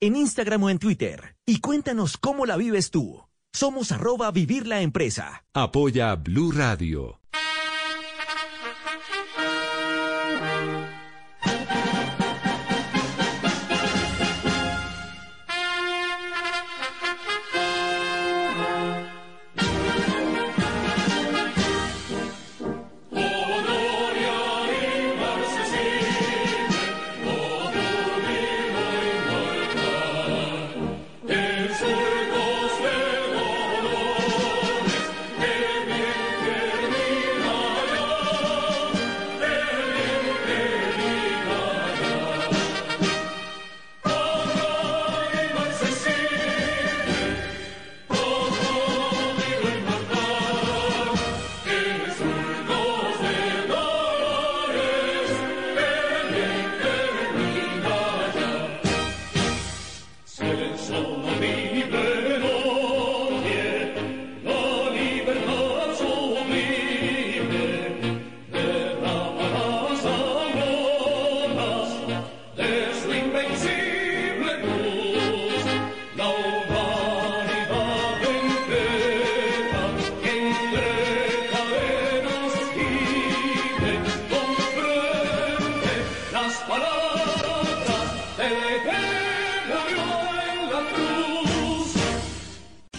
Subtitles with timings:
[0.00, 1.36] En Instagram o en Twitter.
[1.46, 3.24] Y cuéntanos cómo la vives tú.
[3.52, 5.44] Somos arroba vivir la empresa.
[5.54, 7.17] Apoya Blue Radio.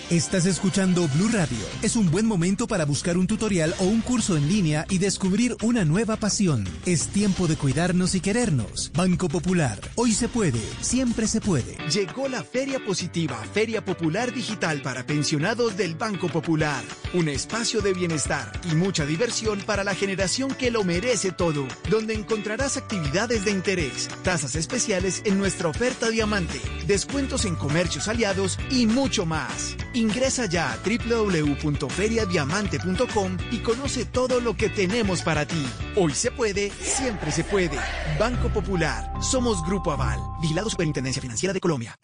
[0.09, 1.59] Estás escuchando Blue Radio.
[1.83, 5.55] Es un buen momento para buscar un tutorial o un curso en línea y descubrir
[5.61, 6.67] una nueva pasión.
[6.87, 8.91] Es tiempo de cuidarnos y querernos.
[8.95, 9.79] Banco Popular.
[9.93, 11.77] Hoy se puede, siempre se puede.
[11.93, 16.83] Llegó la Feria Positiva, Feria Popular Digital para pensionados del Banco Popular.
[17.13, 22.15] Un espacio de bienestar y mucha diversión para la generación que lo merece todo, donde
[22.15, 28.87] encontrarás actividades de interés, tasas especiales en nuestra oferta diamante, descuentos en comercios aliados y
[28.87, 29.75] mucho más.
[29.93, 35.63] Ingresa ya a www.feriadiamante.com y conoce todo lo que tenemos para ti.
[35.95, 37.77] Hoy se puede, siempre se puede.
[38.19, 39.11] Banco Popular.
[39.21, 40.19] Somos Grupo Aval.
[40.41, 41.95] Vigilado Superintendencia Financiera de Colombia.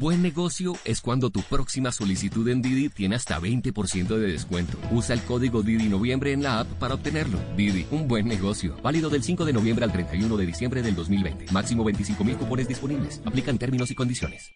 [0.00, 4.78] Buen negocio es cuando tu próxima solicitud en Didi tiene hasta 20% de descuento.
[4.90, 7.38] Usa el código Didi Noviembre en la app para obtenerlo.
[7.54, 8.76] Didi, un buen negocio.
[8.82, 11.52] Válido del 5 de noviembre al 31 de diciembre del 2020.
[11.52, 13.20] Máximo 25 mil cupones disponibles.
[13.26, 14.50] Aplican términos y condiciones.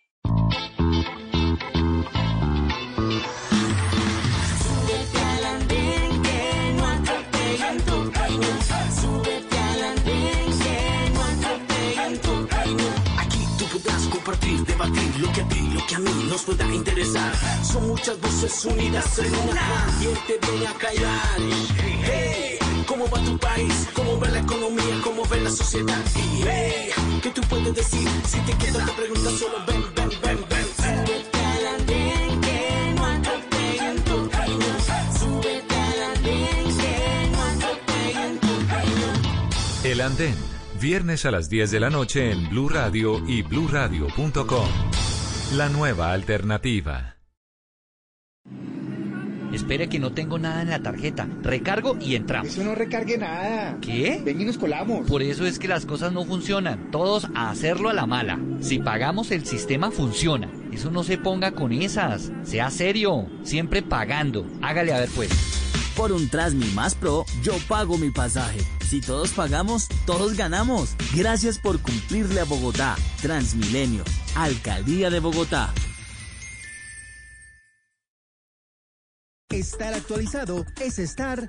[14.45, 17.33] Debatir lo que a ti, lo que a mí nos pueda interesar.
[17.65, 19.87] Son muchas voces unidas en una.
[19.99, 21.39] ¿Quién te viene a callar?
[22.05, 23.89] Hey, ¿cómo va tu país?
[23.95, 25.01] ¿Cómo va la economía?
[25.03, 26.03] ¿Cómo ve la sociedad?
[26.17, 26.91] Y hey,
[27.23, 28.09] ¿qué tú puedes decir?
[28.27, 30.67] Si te quedas te preguntas solo ven, ven, ven, ven.
[30.77, 34.67] Súbete al andén que no atropellan tu camino.
[35.19, 39.09] Súbete al andén que no atropellan tu camino.
[39.85, 40.54] El Andén.
[40.85, 44.69] Viernes a las 10 de la noche en Blue Radio y bluradio.com.
[45.55, 47.17] La nueva alternativa.
[49.51, 51.27] Espere que no tengo nada en la tarjeta.
[51.41, 52.51] Recargo y entramos.
[52.51, 53.79] Eso no recargue nada.
[53.81, 54.21] ¿Qué?
[54.23, 55.09] Ven y nos colamos.
[55.09, 56.91] Por eso es que las cosas no funcionan.
[56.91, 58.39] Todos a hacerlo a la mala.
[58.61, 60.53] Si pagamos, el sistema funciona.
[60.71, 62.31] Eso no se ponga con esas.
[62.43, 63.27] Sea serio.
[63.43, 64.47] Siempre pagando.
[64.61, 65.31] Hágale a ver pues.
[65.97, 68.61] Por un Trasmi más Pro, yo pago mi pasaje.
[68.95, 70.95] Si todos pagamos, todos ganamos.
[71.17, 72.95] Gracias por cumplirle a Bogotá.
[73.21, 74.05] Transmilenio.
[74.37, 75.75] Alcaldía de Bogotá.
[79.51, 81.49] Estar actualizado es estar.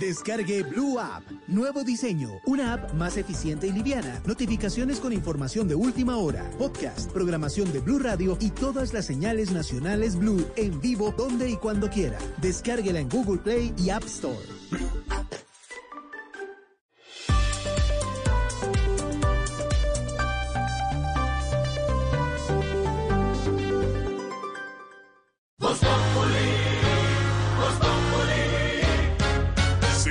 [0.00, 1.24] Descargue Blue App.
[1.46, 2.30] Nuevo diseño.
[2.46, 4.22] Una app más eficiente y liviana.
[4.24, 6.48] Notificaciones con información de última hora.
[6.56, 11.56] Podcast, programación de Blue Radio y todas las señales nacionales Blue en vivo donde y
[11.58, 12.16] cuando quiera.
[12.38, 14.38] Descárguela en Google Play y App Store.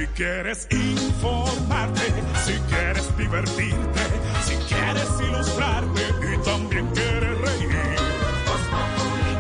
[0.04, 2.02] Si quieres informarte,
[2.46, 4.02] si quieres divertirte,
[4.46, 7.70] si quieres ilustrarte y también quieres reír.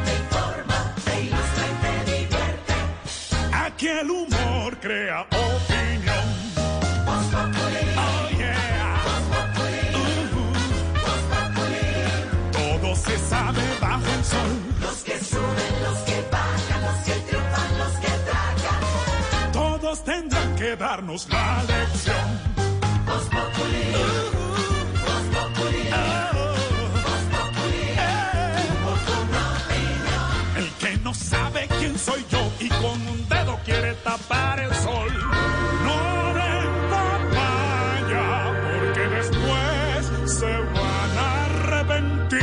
[0.06, 2.74] te informa, te ilustra y te divierte.
[3.52, 6.28] Aquí el humor crea opinión.
[7.98, 9.04] Oh, yeah.
[9.96, 10.54] Uh-huh.
[12.54, 14.63] Todo se sabe bajo el sol.
[20.84, 22.28] darnos la lección.
[23.06, 23.86] Voz Populi,
[25.06, 25.84] Voz Populi,
[27.32, 27.88] Populi.
[30.58, 35.08] El que no sabe quién soy yo y con un dedo quiere tapar el sol.
[35.86, 37.04] No venda
[37.38, 38.28] vaya,
[38.66, 42.40] porque después se van a arrepentir.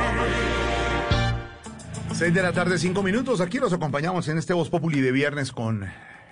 [0.00, 0.44] Populi.
[2.14, 3.42] Seis de la tarde, cinco minutos.
[3.42, 5.84] Aquí los acompañamos en este Voz Populi de viernes con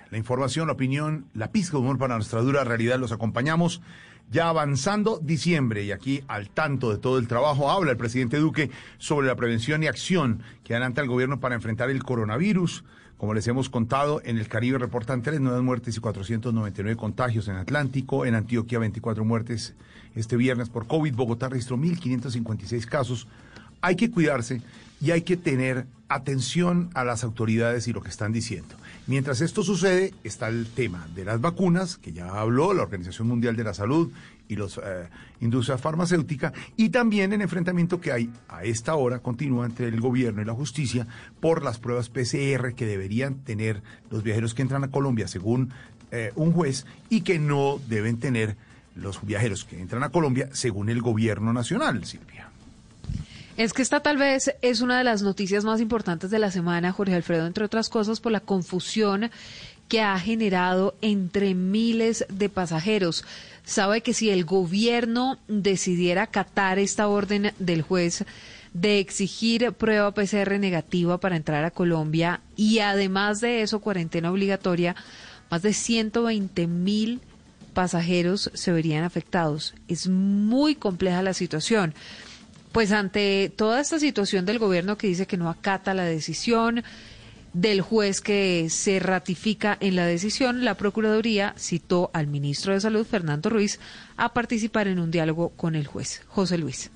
[0.09, 2.99] la información, la opinión, la pizca de humor para nuestra dura realidad.
[2.99, 3.81] Los acompañamos
[4.29, 8.71] ya avanzando diciembre y aquí al tanto de todo el trabajo habla el presidente Duque
[8.97, 12.83] sobre la prevención y acción que adelanta el gobierno para enfrentar el coronavirus.
[13.17, 17.55] Como les hemos contado, en el Caribe reportan tres nuevas muertes y 499 contagios en
[17.55, 18.27] Atlántico.
[18.27, 19.73] En Antioquia, 24 muertes
[20.13, 21.15] este viernes por COVID.
[21.15, 23.27] Bogotá registró 1.556 casos.
[23.81, 24.61] Hay que cuidarse
[24.99, 28.75] y hay que tener atención a las autoridades y lo que están diciendo.
[29.07, 33.55] Mientras esto sucede, está el tema de las vacunas, que ya habló la Organización Mundial
[33.55, 34.11] de la Salud
[34.47, 35.09] y los eh,
[35.41, 40.41] industria farmacéutica, y también el enfrentamiento que hay a esta hora, continúa entre el gobierno
[40.41, 41.07] y la justicia
[41.41, 45.71] por las pruebas PCR que deberían tener los viajeros que entran a Colombia, según
[46.11, 48.55] eh, un juez, y que no deben tener
[48.95, 52.49] los viajeros que entran a Colombia, según el gobierno nacional, Silvia.
[53.57, 56.91] Es que esta tal vez es una de las noticias más importantes de la semana,
[56.91, 59.31] Jorge Alfredo, entre otras cosas por la confusión
[59.87, 63.25] que ha generado entre miles de pasajeros.
[63.65, 68.25] Sabe que si el gobierno decidiera acatar esta orden del juez
[68.73, 74.95] de exigir prueba PCR negativa para entrar a Colombia y además de eso cuarentena obligatoria,
[75.49, 77.21] más de 120 mil
[77.73, 79.73] pasajeros se verían afectados.
[79.87, 81.95] Es muy compleja la situación.
[82.71, 86.83] Pues ante toda esta situación del gobierno que dice que no acata la decisión,
[87.53, 93.05] del juez que se ratifica en la decisión, la Procuraduría citó al ministro de Salud,
[93.05, 93.79] Fernando Ruiz,
[94.15, 96.21] a participar en un diálogo con el juez.
[96.27, 96.91] José Luis.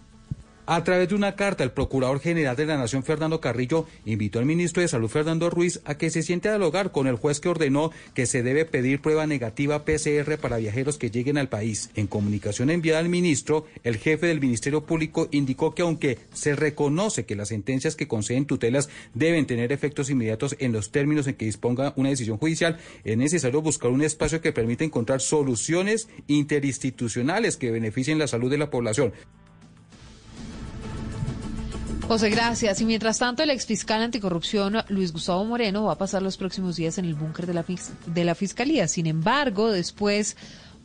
[0.67, 4.45] A través de una carta, el Procurador General de la Nación, Fernando Carrillo, invitó al
[4.45, 7.49] ministro de Salud, Fernando Ruiz, a que se siente a dialogar con el juez que
[7.49, 11.89] ordenó que se debe pedir prueba negativa PCR para viajeros que lleguen al país.
[11.95, 17.25] En comunicación enviada al ministro, el jefe del Ministerio Público indicó que aunque se reconoce
[17.25, 21.45] que las sentencias que conceden tutelas deben tener efectos inmediatos en los términos en que
[21.45, 27.71] disponga una decisión judicial, es necesario buscar un espacio que permita encontrar soluciones interinstitucionales que
[27.71, 29.11] beneficien la salud de la población.
[32.11, 32.81] José, gracias.
[32.81, 36.97] Y mientras tanto, el exfiscal anticorrupción Luis Gustavo Moreno va a pasar los próximos días
[36.97, 37.63] en el búnker de la,
[38.05, 38.89] de la Fiscalía.
[38.89, 40.35] Sin embargo, después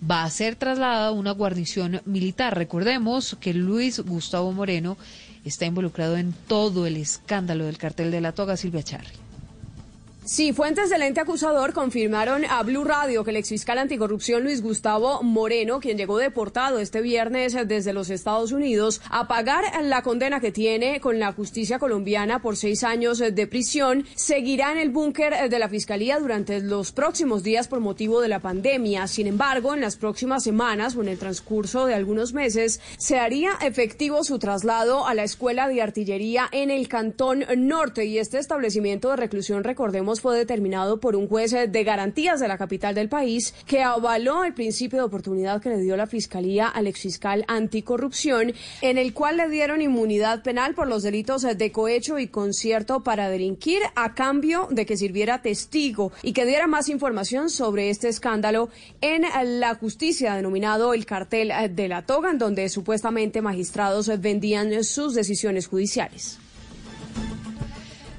[0.08, 2.56] va a ser trasladado a una guarnición militar.
[2.56, 4.96] Recordemos que Luis Gustavo Moreno
[5.44, 9.25] está involucrado en todo el escándalo del cartel de la toga Silvia Charri.
[10.26, 15.22] Sí, fuentes del ente acusador confirmaron a Blue Radio que el exfiscal anticorrupción Luis Gustavo
[15.22, 20.50] Moreno, quien llegó deportado este viernes desde los Estados Unidos, a pagar la condena que
[20.50, 25.58] tiene con la justicia colombiana por seis años de prisión, seguirá en el búnker de
[25.60, 29.06] la fiscalía durante los próximos días por motivo de la pandemia.
[29.06, 33.52] Sin embargo, en las próximas semanas o en el transcurso de algunos meses, se haría
[33.62, 39.10] efectivo su traslado a la Escuela de Artillería en el Cantón Norte y este establecimiento
[39.10, 43.54] de reclusión, recordemos, fue determinado por un juez de garantías de la capital del país
[43.66, 48.98] que avaló el principio de oportunidad que le dio la Fiscalía al exfiscal anticorrupción, en
[48.98, 53.80] el cual le dieron inmunidad penal por los delitos de cohecho y concierto para delinquir
[53.94, 58.68] a cambio de que sirviera testigo y que diera más información sobre este escándalo
[59.00, 59.24] en
[59.60, 65.66] la justicia denominado el cartel de la toga, en donde supuestamente magistrados vendían sus decisiones
[65.66, 66.38] judiciales.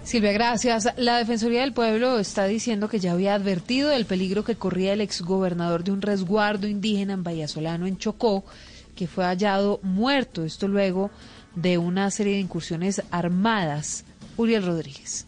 [0.07, 0.87] Silvia, gracias.
[0.95, 5.01] La Defensoría del Pueblo está diciendo que ya había advertido del peligro que corría el
[5.01, 8.45] exgobernador de un resguardo indígena en Vallasolano, en Chocó,
[8.95, 10.45] que fue hallado muerto.
[10.45, 11.11] Esto luego
[11.55, 14.05] de una serie de incursiones armadas.
[14.37, 15.27] Uriel Rodríguez.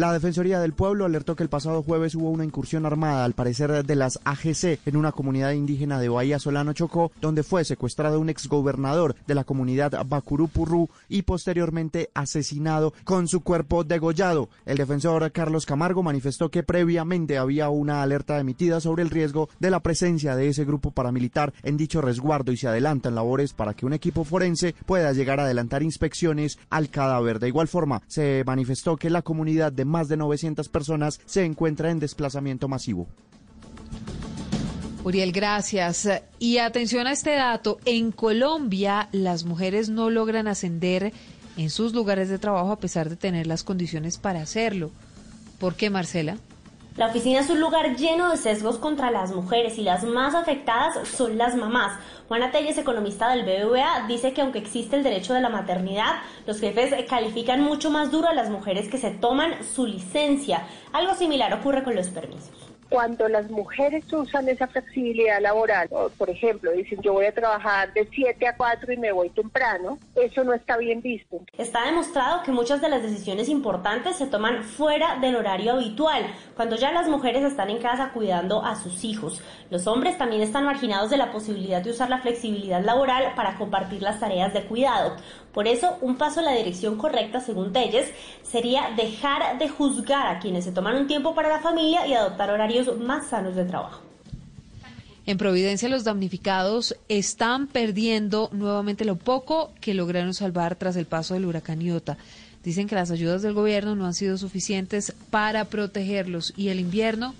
[0.00, 3.84] La Defensoría del Pueblo alertó que el pasado jueves hubo una incursión armada, al parecer
[3.84, 8.30] de las AGC, en una comunidad indígena de Bahía Solano Chocó, donde fue secuestrado un
[8.30, 14.48] exgobernador de la comunidad Bacurupurrú y posteriormente asesinado con su cuerpo degollado.
[14.64, 19.70] El defensor Carlos Camargo manifestó que previamente había una alerta emitida sobre el riesgo de
[19.70, 23.84] la presencia de ese grupo paramilitar en dicho resguardo y se adelantan labores para que
[23.84, 27.38] un equipo forense pueda llegar a adelantar inspecciones al cadáver.
[27.38, 31.90] De igual forma, se manifestó que la comunidad de más de 900 personas se encuentra
[31.90, 33.06] en desplazamiento masivo.
[35.04, 36.08] Uriel, gracias.
[36.38, 41.12] Y atención a este dato, en Colombia las mujeres no logran ascender
[41.56, 44.90] en sus lugares de trabajo a pesar de tener las condiciones para hacerlo.
[45.58, 46.36] ¿Por qué, Marcela?
[47.00, 51.08] La oficina es un lugar lleno de sesgos contra las mujeres y las más afectadas
[51.08, 51.98] son las mamás.
[52.28, 56.16] Juana Telles, economista del BBVA, dice que aunque existe el derecho de la maternidad,
[56.46, 60.66] los jefes califican mucho más duro a las mujeres que se toman su licencia.
[60.92, 62.69] Algo similar ocurre con los permisos.
[62.90, 68.08] Cuando las mujeres usan esa flexibilidad laboral, por ejemplo, dicen yo voy a trabajar de
[68.12, 71.40] 7 a 4 y me voy temprano, eso no está bien visto.
[71.56, 76.74] Está demostrado que muchas de las decisiones importantes se toman fuera del horario habitual, cuando
[76.74, 79.40] ya las mujeres están en casa cuidando a sus hijos.
[79.70, 84.02] Los hombres también están marginados de la posibilidad de usar la flexibilidad laboral para compartir
[84.02, 85.16] las tareas de cuidado.
[85.52, 88.08] Por eso, un paso en la dirección correcta, según Telles,
[88.42, 92.50] sería dejar de juzgar a quienes se toman un tiempo para la familia y adoptar
[92.50, 94.00] horarios más sanos de trabajo.
[95.26, 101.34] En Providencia los damnificados están perdiendo nuevamente lo poco que lograron salvar tras el paso
[101.34, 102.16] del huracán Iota.
[102.64, 107.34] Dicen que las ayudas del gobierno no han sido suficientes para protegerlos y el invierno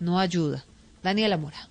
[0.00, 0.64] no ayuda.
[1.02, 1.68] Daniela Mora.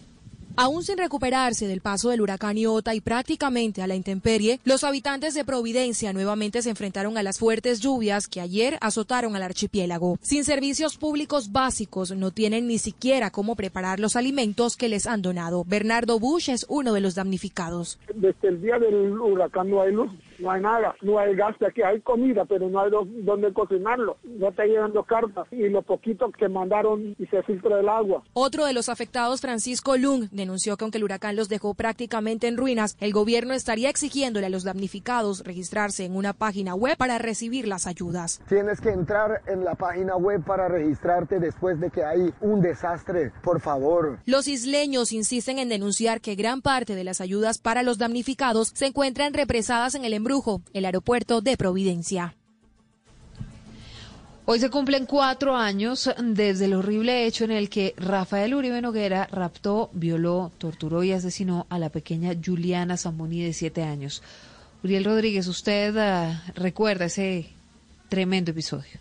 [0.55, 5.33] Aún sin recuperarse del paso del huracán Iota y prácticamente a la intemperie, los habitantes
[5.33, 10.19] de Providencia nuevamente se enfrentaron a las fuertes lluvias que ayer azotaron al archipiélago.
[10.21, 15.23] Sin servicios públicos básicos, no tienen ni siquiera cómo preparar los alimentos que les han
[15.23, 15.63] donado.
[15.65, 17.97] Bernardo Bush es uno de los damnificados.
[18.13, 19.81] Desde el día del huracán no
[20.43, 24.17] no hay nada, no hay gas, aquí hay comida, pero no hay do- dónde cocinarlo.
[24.23, 28.23] No está llegando cartas y lo poquito que mandaron y se filtra el agua.
[28.33, 32.57] Otro de los afectados, Francisco Lung, denunció que aunque el huracán los dejó prácticamente en
[32.57, 37.67] ruinas, el gobierno estaría exigiéndole a los damnificados registrarse en una página web para recibir
[37.67, 38.41] las ayudas.
[38.49, 43.31] Tienes que entrar en la página web para registrarte después de que hay un desastre.
[43.43, 44.19] Por favor.
[44.25, 48.87] Los isleños insisten en denunciar que gran parte de las ayudas para los damnificados se
[48.87, 50.13] encuentran represadas en el
[50.73, 52.35] el aeropuerto de Providencia.
[54.45, 59.27] Hoy se cumplen cuatro años desde el horrible hecho en el que Rafael Uribe Noguera
[59.31, 64.21] raptó, violó, torturó y asesinó a la pequeña Juliana Zamboni de siete años.
[64.83, 67.51] Uriel Rodríguez, usted ah, recuerda ese
[68.09, 68.99] tremendo episodio.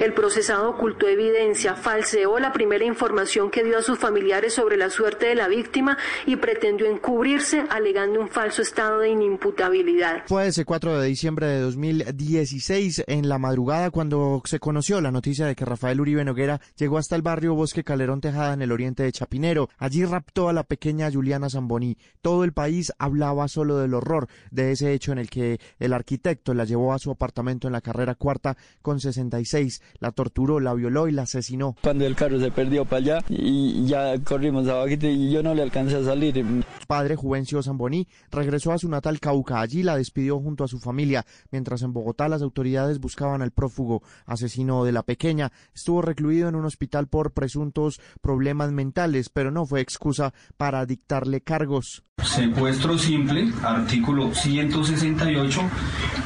[0.00, 4.90] El procesado ocultó evidencia, falseó la primera información que dio a sus familiares sobre la
[4.90, 10.22] suerte de la víctima y pretendió encubrirse alegando un falso estado de inimputabilidad.
[10.26, 15.46] Fue ese 4 de diciembre de 2016, en la madrugada, cuando se conoció la noticia
[15.46, 19.02] de que Rafael Uribe Noguera llegó hasta el barrio Bosque Calderón Tejada en el oriente
[19.02, 19.68] de Chapinero.
[19.78, 21.96] Allí raptó a la pequeña Juliana Zamboni.
[22.20, 26.54] Todo el país hablaba solo del horror de ese hecho en el que el arquitecto
[26.54, 31.08] la llevó a su apartamento en la carrera cuarta con 66, la torturó, la violó
[31.08, 31.76] y la asesinó.
[31.82, 35.62] Cuando el carro se perdió para allá y ya corrimos abajo y yo no le
[35.62, 36.44] alcancé a salir.
[36.86, 39.60] Padre Juvencio Zamboni regresó a su natal Cauca.
[39.60, 44.02] Allí la despidió junto a su familia, mientras en Bogotá las autoridades buscaban al prófugo
[44.26, 45.52] asesino de la pequeña.
[45.74, 51.40] Estuvo recluido en un hospital por presuntos problemas mentales, pero no fue excusa para dictarle
[51.40, 52.04] cargos.
[52.22, 55.60] Secuestro simple, artículo 168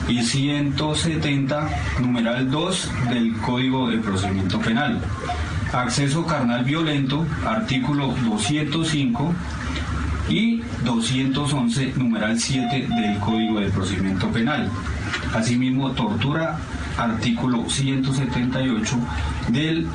[0.09, 1.69] y 170,
[2.01, 5.01] numeral 2 del Código de Procedimiento Penal.
[5.73, 9.33] Acceso carnal violento, artículo 205
[10.29, 14.69] y 211, numeral 7 del Código de Procedimiento Penal.
[15.35, 16.59] Asimismo, tortura,
[16.99, 18.97] artículo 178
[19.49, 19.87] del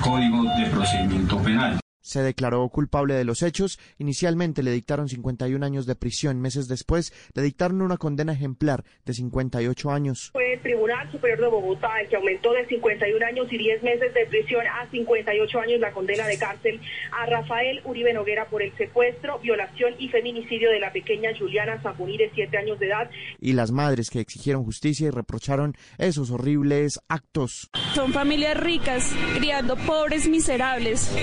[0.00, 1.78] Código de Procedimiento Penal.
[2.08, 3.78] Se declaró culpable de los hechos.
[3.98, 6.40] Inicialmente le dictaron 51 años de prisión.
[6.40, 10.30] Meses después le dictaron una condena ejemplar de 58 años.
[10.32, 14.14] Fue el Tribunal Superior de Bogotá el que aumentó de 51 años y 10 meses
[14.14, 16.80] de prisión a 58 años la condena de cárcel
[17.12, 22.16] a Rafael Uribe Noguera por el secuestro, violación y feminicidio de la pequeña Juliana Zambuní
[22.16, 23.10] de 7 años de edad.
[23.38, 27.68] Y las madres que exigieron justicia y reprocharon esos horribles actos.
[27.94, 31.14] Son familias ricas criando pobres miserables,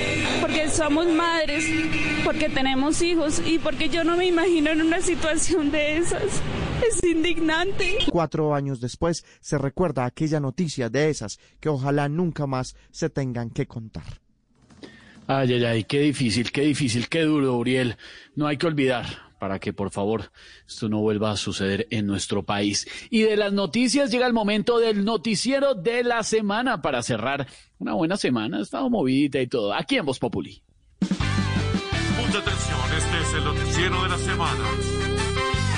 [0.41, 1.65] porque somos madres,
[2.25, 6.41] porque tenemos hijos y porque yo no me imagino en una situación de esas.
[6.85, 7.99] Es indignante.
[8.11, 13.51] Cuatro años después se recuerda aquella noticia de esas que ojalá nunca más se tengan
[13.51, 14.03] que contar.
[15.27, 17.95] Ay, ay, ay, qué difícil, qué difícil, qué duro, Uriel.
[18.35, 19.05] No hay que olvidar
[19.39, 20.31] para que por favor
[20.67, 22.85] esto no vuelva a suceder en nuestro país.
[23.09, 27.93] Y de las noticias llega el momento del noticiero de la semana para cerrar una
[27.93, 28.57] buena semana.
[28.57, 29.73] Ha estado movidita y todo.
[29.73, 30.64] Aquí en Voz Populi.
[32.17, 34.65] Mucha atención, este es el noticiero de la semana.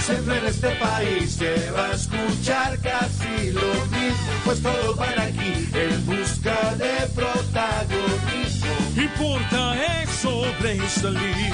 [0.06, 5.68] Siempre en este país se va a escuchar casi lo mismo, pues todos van aquí
[5.74, 8.74] en busca de protagonismo.
[8.96, 11.54] Importa es sobresalir.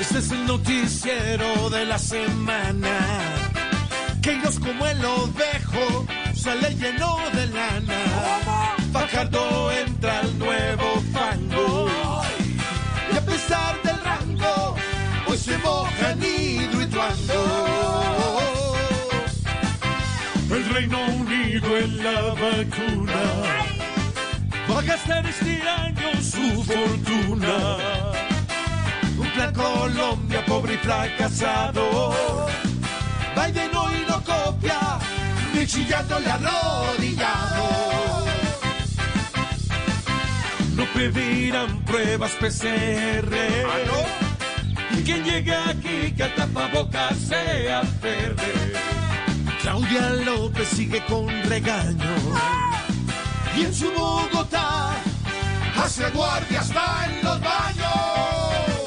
[0.00, 2.98] Este es el noticiero de la semana.
[4.22, 8.79] Que ellos como el ovejo sale lleno de lana.
[8.92, 11.88] Fajardo entra al nuevo fango.
[13.12, 14.74] Y a pesar del rango,
[15.28, 18.38] hoy se moja nido y tuando.
[20.50, 23.22] El Reino Unido en la vacuna.
[24.76, 27.76] a gastar este año su fortuna.
[29.18, 32.16] Un plan Colombia pobre y fracasado.
[33.36, 34.98] Biden hoy lo copia,
[35.54, 38.29] ni chillándole arrodillado.
[40.80, 43.36] No pedirán pruebas PCR.
[44.96, 48.72] Y quien llegue aquí que al tapabocas sea verde.
[49.60, 52.16] Claudia López sigue con regaño.
[53.58, 54.94] Y en su Bogotá
[55.76, 58.80] hace guardia hasta en los baños.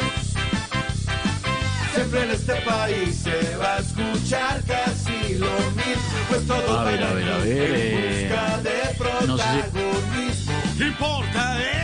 [1.94, 6.18] Siempre en este país se va a escuchar casi lo mismo.
[6.28, 10.54] Pues todo A ver, a ver, a ver, en eh, busca de no protagonismo.
[10.76, 11.83] ¿Qué importa es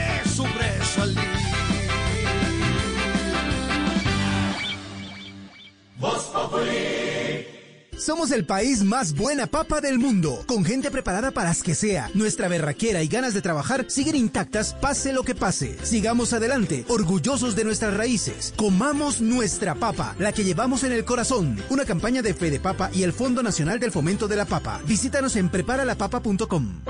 [7.99, 12.09] Somos el país más buena papa del mundo, con gente preparada para las que sea.
[12.13, 15.77] Nuestra berraquera y ganas de trabajar siguen intactas, pase lo que pase.
[15.83, 18.53] Sigamos adelante, orgullosos de nuestras raíces.
[18.55, 21.61] Comamos nuestra papa, la que llevamos en el corazón.
[21.69, 24.79] Una campaña de Fede Papa y el Fondo Nacional del Fomento de la Papa.
[24.87, 26.81] Visítanos en preparalapapa.com.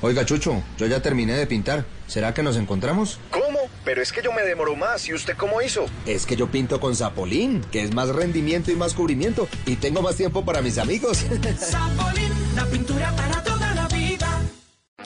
[0.00, 1.84] Oiga, Chucho, yo ya terminé de pintar.
[2.06, 3.18] ¿Será que nos encontramos?
[3.30, 3.47] ¿Cómo?
[3.84, 5.08] Pero es que yo me demoro más.
[5.08, 5.86] ¿Y usted cómo hizo?
[6.06, 9.48] Es que yo pinto con Zapolín, que es más rendimiento y más cubrimiento.
[9.66, 11.18] Y tengo más tiempo para mis amigos.
[11.58, 14.40] Zapolín, la pintura para toda la vida.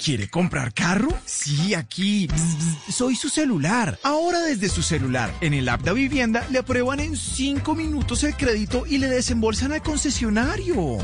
[0.02, 1.11] ¿Quiere comprar carro?
[1.25, 2.26] Sí, aquí.
[2.91, 3.99] Soy su celular.
[4.02, 8.35] Ahora desde su celular, en el app de vivienda, le aprueban en 5 minutos el
[8.35, 10.99] crédito y le desembolsan al concesionario.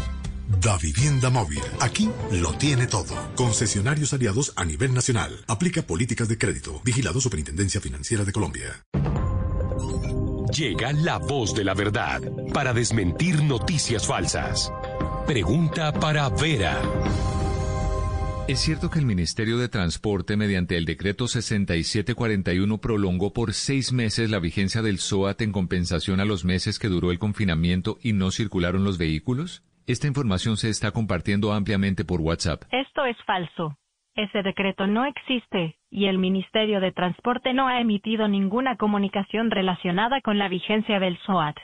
[0.60, 1.60] Da Vivienda Móvil.
[1.80, 3.14] Aquí lo tiene todo.
[3.36, 5.44] Concesionarios aliados a nivel nacional.
[5.46, 6.80] Aplica políticas de crédito.
[6.84, 8.84] Vigilado Superintendencia Financiera de Colombia.
[10.52, 14.72] Llega la voz de la verdad para desmentir noticias falsas.
[15.26, 16.80] Pregunta para Vera.
[18.48, 24.30] ¿Es cierto que el Ministerio de Transporte, mediante el decreto 6741, prolongó por seis meses
[24.30, 28.30] la vigencia del SOAT en compensación a los meses que duró el confinamiento y no
[28.30, 29.62] circularon los vehículos?
[29.88, 32.60] Esta información se está compartiendo ampliamente por WhatsApp.
[32.70, 33.78] Esto es falso.
[34.14, 40.20] Ese decreto no existe y el Ministerio de Transporte no ha emitido ninguna comunicación relacionada
[40.20, 41.56] con la vigencia del SOAT.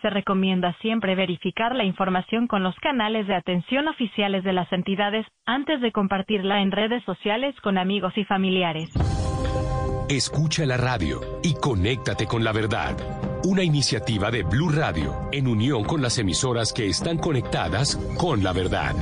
[0.00, 5.26] Se recomienda siempre verificar la información con los canales de atención oficiales de las entidades
[5.44, 8.88] antes de compartirla en redes sociales con amigos y familiares.
[10.08, 12.96] Escucha la radio y conéctate con la verdad.
[13.46, 18.52] Una iniciativa de Blue Radio en unión con las emisoras que están conectadas con la
[18.52, 18.92] verdad.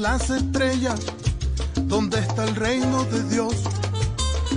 [0.00, 0.98] Las estrellas,
[1.82, 3.54] donde está el reino de Dios.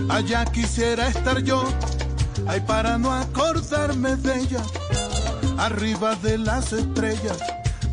[0.08, 1.66] Allá quisiera estar yo,
[2.48, 4.64] ay para no acordarme de ella.
[5.58, 7.40] Arriba de las estrellas,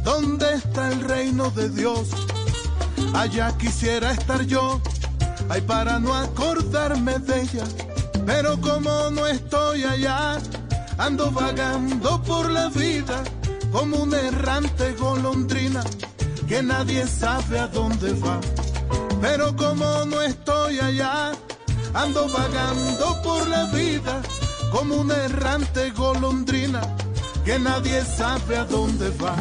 [0.05, 2.11] donde está el reino de Dios.
[3.15, 4.81] Allá quisiera estar yo,
[5.49, 7.65] ay para no acordarme de ella.
[8.27, 10.39] Pero como no estoy allá,
[10.99, 13.25] ando vagando por la vida
[13.73, 15.83] como una errante golondrina
[16.51, 18.41] que nadie sabe a dónde va.
[19.21, 21.31] Pero como no estoy allá,
[21.95, 24.21] ando vagando por la vida
[24.73, 26.81] como una errante golondrina
[27.45, 29.37] que nadie sabe a dónde va,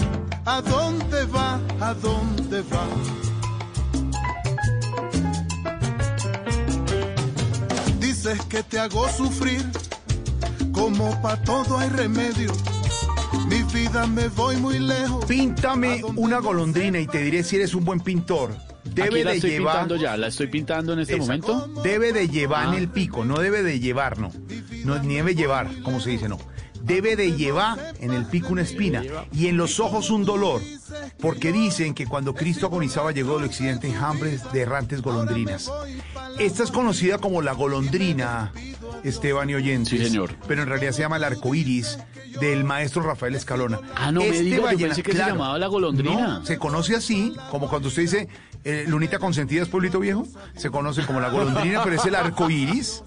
[0.45, 2.86] a dónde va, a dónde va.
[8.00, 9.65] Dices que te hago sufrir,
[10.72, 12.54] como para todo hay remedio.
[13.47, 15.25] Mi vida me voy muy lejos.
[15.25, 18.56] Píntame una golondrina y te diré si eres un buen pintor.
[18.84, 19.73] Debe Aquí la de estoy llevar.
[19.80, 21.67] pintando ya, la estoy pintando en este momento.
[21.84, 22.69] Debe de llevar Ah.
[22.69, 24.32] en el pico, no debe de llevar, no.
[24.86, 26.38] No ni debe llevar, como se dice, no.
[26.82, 30.62] Debe de llevar en el pico una espina y en los ojos un dolor,
[31.20, 35.72] porque dicen que cuando Cristo agonizaba llegó del occidente enjambres de errantes golondrinas.
[36.39, 38.52] Esta es conocida como la golondrina,
[39.04, 39.89] Esteban y oyentes.
[40.00, 40.36] Sí, señor.
[40.48, 42.00] Pero en realidad se llama el arco iris
[42.39, 43.80] del maestro Rafael Escalona.
[43.96, 46.39] Ah, no me diga, yo ballena- pensé que se llamaba la golondrina.
[46.39, 48.28] No, se conoce así, como cuando usted dice
[48.63, 52.50] eh, Lunita consentida es pueblito viejo, se conoce como la golondrina, pero es el arco
[52.50, 53.04] iris.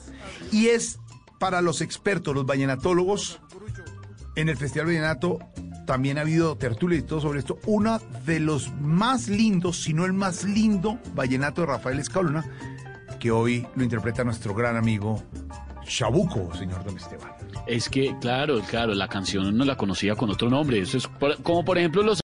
[0.51, 0.99] Y es
[1.39, 3.41] para los expertos, los vallenatólogos,
[4.37, 5.39] en el Festival Vallenato
[5.87, 7.59] también ha habido tertulia y todo sobre esto.
[7.67, 12.45] Uno de los más lindos, si no el más lindo vallenato de Rafael Escalona,
[13.19, 15.23] que hoy lo interpreta nuestro gran amigo
[15.87, 17.33] Chabuco, señor Don Esteban.
[17.67, 20.81] Es que, claro, claro, la canción no la conocía con otro nombre.
[20.81, 22.21] Eso es por- como, por ejemplo, los